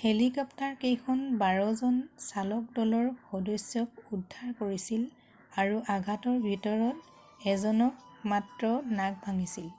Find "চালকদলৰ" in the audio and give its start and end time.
2.24-3.06